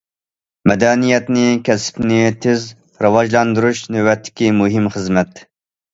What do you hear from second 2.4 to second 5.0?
تېز راۋاجلاندۇرۇش نۆۋەتتىكى مۇھىم